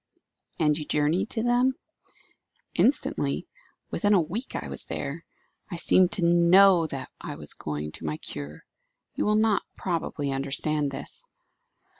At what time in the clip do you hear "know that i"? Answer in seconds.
6.25-7.35